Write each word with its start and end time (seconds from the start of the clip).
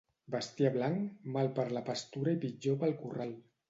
Bestiar 0.35 0.71
blanc, 0.77 1.05
mal 1.37 1.53
per 1.61 1.69
la 1.79 1.87
pastura 1.93 2.37
i 2.39 2.43
pitjor 2.49 2.85
pel 2.85 3.01
corral. 3.07 3.41